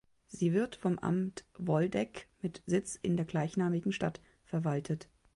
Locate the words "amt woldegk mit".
0.97-2.63